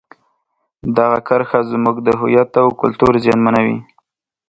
[0.97, 3.77] دغه کرښه زموږ د هویت او کلتور زیانمنوي.